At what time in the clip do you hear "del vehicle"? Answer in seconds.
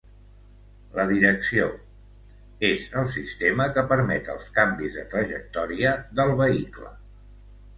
6.23-6.91